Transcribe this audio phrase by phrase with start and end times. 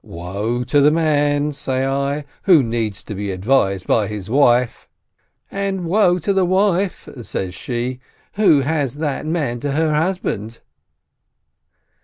[0.03, 4.89] —"Woe to the man," say I, "who needs to be advised by his wife!"—
[5.51, 7.99] "And woe to the wife," says she,
[8.33, 10.57] "who has that man to her husband